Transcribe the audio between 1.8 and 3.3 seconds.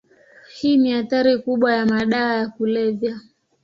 madawa ya kulevya.